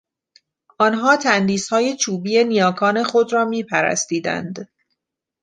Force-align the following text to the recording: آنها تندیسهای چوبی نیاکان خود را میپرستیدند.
آنها 0.79 1.17
تندیسهای 1.17 1.97
چوبی 1.97 2.43
نیاکان 2.43 3.03
خود 3.03 3.33
را 3.33 3.45
میپرستیدند. 3.45 4.69